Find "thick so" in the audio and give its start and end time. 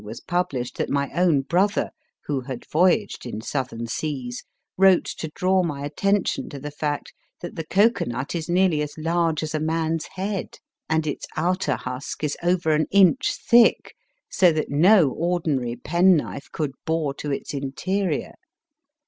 13.47-14.51